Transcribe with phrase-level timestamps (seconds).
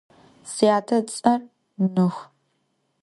[0.53, 1.41] Syate ıts'er
[1.95, 2.17] Nuh.